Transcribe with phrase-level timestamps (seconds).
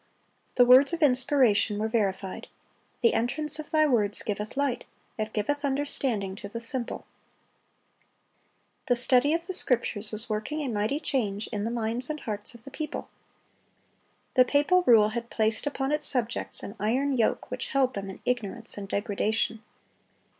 [0.55, 2.47] The words of inspiration were verified:
[3.01, 4.85] "The entrance of Thy words giveth light;
[5.19, 10.99] it giveth understanding unto the simple."(279) The study of the Scriptures was working a mighty
[10.99, 13.09] change in the minds and hearts of the people.
[14.33, 18.21] The papal rule had placed upon its subjects an iron yoke which held them in
[18.25, 19.61] ignorance and degradation.